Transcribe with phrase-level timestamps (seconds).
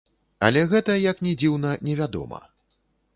[0.47, 2.39] Але гэта, як ні дзіўна, невядома.